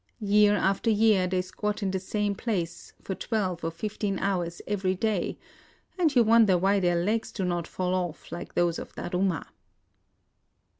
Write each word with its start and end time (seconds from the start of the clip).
Year 0.23 0.55
after 0.55 0.89
year 0.89 1.27
they 1.27 1.43
squat 1.43 1.83
in 1.83 1.91
the 1.91 1.99
same 1.99 2.33
place, 2.33 2.93
for 3.03 3.13
twelve 3.13 3.63
or 3.63 3.69
fifteen 3.69 4.17
hours 4.17 4.59
every 4.65 4.95
day; 4.95 5.37
and 5.95 6.15
you 6.15 6.23
wonder 6.23 6.57
why 6.57 6.79
their 6.79 7.03
legs 7.03 7.31
do 7.31 7.45
not 7.45 7.67
fall 7.67 7.93
off, 7.93 8.31
like 8.31 8.55
those 8.55 8.79
of 8.79 8.95
Daruma. 8.95 9.45